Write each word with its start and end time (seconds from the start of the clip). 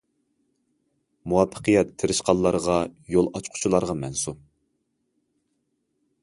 مۇۋەپپەقىيەت 1.33 1.91
تىرىشقانلارغا، 2.03 2.79
يول 3.17 3.29
ئاچقۇچىلارغا 3.41 3.97
مەنسۇپ! 4.01 4.41